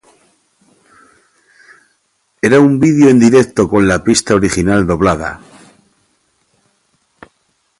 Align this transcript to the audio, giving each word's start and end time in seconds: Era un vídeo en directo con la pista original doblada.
Era 2.47 2.59
un 2.59 2.79
vídeo 2.79 3.07
en 3.09 3.19
directo 3.19 3.69
con 3.69 3.87
la 3.87 4.03
pista 4.03 4.33
original 4.33 4.87
doblada. 4.87 5.39